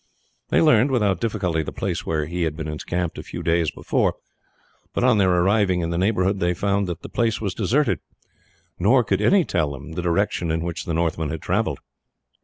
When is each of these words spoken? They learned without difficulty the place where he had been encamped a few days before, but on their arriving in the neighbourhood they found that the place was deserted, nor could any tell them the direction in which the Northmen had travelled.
They 0.49 0.61
learned 0.61 0.89
without 0.89 1.19
difficulty 1.21 1.61
the 1.61 1.71
place 1.71 2.07
where 2.07 2.25
he 2.25 2.41
had 2.41 2.55
been 2.57 2.67
encamped 2.67 3.19
a 3.19 3.21
few 3.21 3.43
days 3.43 3.69
before, 3.69 4.15
but 4.95 5.03
on 5.03 5.19
their 5.19 5.29
arriving 5.31 5.81
in 5.81 5.91
the 5.91 5.97
neighbourhood 5.99 6.39
they 6.39 6.55
found 6.55 6.87
that 6.87 7.03
the 7.03 7.07
place 7.07 7.39
was 7.39 7.53
deserted, 7.53 7.99
nor 8.79 9.03
could 9.03 9.21
any 9.21 9.45
tell 9.45 9.73
them 9.73 9.91
the 9.91 10.01
direction 10.01 10.49
in 10.49 10.63
which 10.63 10.85
the 10.85 10.95
Northmen 10.95 11.29
had 11.29 11.43
travelled. 11.43 11.77